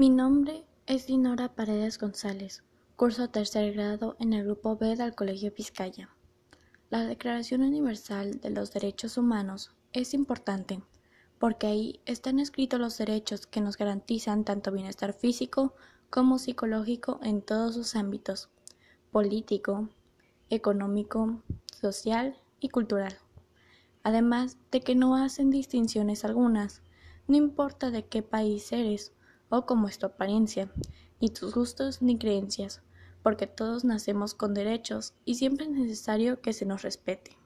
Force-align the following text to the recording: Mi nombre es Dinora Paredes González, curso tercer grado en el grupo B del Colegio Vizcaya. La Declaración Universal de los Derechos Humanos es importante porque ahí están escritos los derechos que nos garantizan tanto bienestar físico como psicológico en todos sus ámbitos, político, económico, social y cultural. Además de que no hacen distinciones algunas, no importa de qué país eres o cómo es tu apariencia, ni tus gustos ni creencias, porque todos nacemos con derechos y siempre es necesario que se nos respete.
Mi 0.00 0.08
nombre 0.08 0.64
es 0.86 1.06
Dinora 1.06 1.54
Paredes 1.54 1.98
González, 1.98 2.64
curso 2.96 3.28
tercer 3.28 3.74
grado 3.74 4.16
en 4.18 4.32
el 4.32 4.44
grupo 4.44 4.74
B 4.74 4.96
del 4.96 5.14
Colegio 5.14 5.52
Vizcaya. 5.54 6.08
La 6.88 7.04
Declaración 7.04 7.60
Universal 7.60 8.40
de 8.40 8.48
los 8.48 8.72
Derechos 8.72 9.18
Humanos 9.18 9.72
es 9.92 10.14
importante 10.14 10.80
porque 11.38 11.66
ahí 11.66 12.00
están 12.06 12.38
escritos 12.38 12.80
los 12.80 12.96
derechos 12.96 13.46
que 13.46 13.60
nos 13.60 13.76
garantizan 13.76 14.46
tanto 14.46 14.72
bienestar 14.72 15.12
físico 15.12 15.74
como 16.08 16.38
psicológico 16.38 17.20
en 17.22 17.42
todos 17.42 17.74
sus 17.74 17.94
ámbitos, 17.94 18.48
político, 19.10 19.90
económico, 20.48 21.42
social 21.78 22.38
y 22.58 22.70
cultural. 22.70 23.18
Además 24.02 24.56
de 24.70 24.80
que 24.80 24.94
no 24.94 25.14
hacen 25.14 25.50
distinciones 25.50 26.24
algunas, 26.24 26.80
no 27.28 27.36
importa 27.36 27.90
de 27.90 28.06
qué 28.06 28.22
país 28.22 28.72
eres 28.72 29.12
o 29.50 29.66
cómo 29.66 29.88
es 29.88 29.98
tu 29.98 30.06
apariencia, 30.06 30.72
ni 31.20 31.28
tus 31.28 31.54
gustos 31.54 32.00
ni 32.00 32.16
creencias, 32.16 32.80
porque 33.22 33.46
todos 33.46 33.84
nacemos 33.84 34.32
con 34.32 34.54
derechos 34.54 35.12
y 35.26 35.34
siempre 35.34 35.66
es 35.66 35.72
necesario 35.72 36.40
que 36.40 36.54
se 36.54 36.64
nos 36.64 36.82
respete. 36.82 37.36